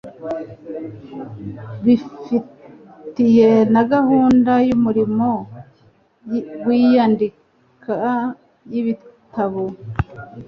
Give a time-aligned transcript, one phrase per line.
[1.85, 5.27] bifatiye na gahunda y'umurimo
[6.65, 7.95] w'iyandika
[8.65, 9.63] ry'ibitabo,